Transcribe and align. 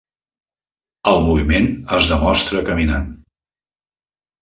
El 1.11 1.21
moviment 1.27 1.69
es 1.99 2.11
demostra 2.17 2.65
caminant. 2.73 3.09